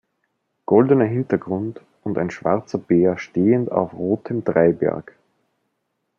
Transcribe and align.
Goldener 0.65 1.05
Hintergrund 1.05 1.79
und 2.01 2.17
ein 2.17 2.31
schwarzer 2.31 2.79
Bär 2.79 3.19
stehend 3.19 3.71
auf 3.71 3.93
rotem 3.93 4.43
Dreiberg. 4.43 5.15